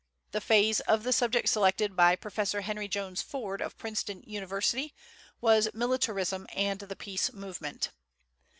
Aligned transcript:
The 0.31 0.41
phase 0.41 0.79
of 0.79 1.03
the 1.03 1.13
subject 1.13 1.47
selected 1.47 1.95
by 1.95 2.15
Professor 2.15 2.61
Henry 2.61 2.87
Jones 2.87 3.21
Ford, 3.21 3.61
of 3.61 3.77
Princeton 3.77 4.23
University, 4.25 4.95
was 5.41 5.69
"Militarism 5.75 6.47
and 6.55 6.79
the 6.79 6.95
Peace 6.95 7.31
Movement." 7.31 7.91